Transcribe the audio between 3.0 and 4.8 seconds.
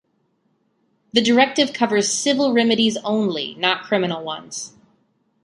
only-not criminal ones.